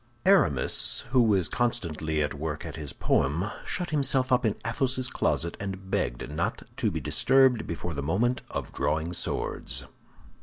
[0.25, 5.55] Aramis, who was constantly at work at his poem, shut himself up in Athos's closet,
[5.59, 9.85] and begged not to be disturbed before the moment of drawing swords.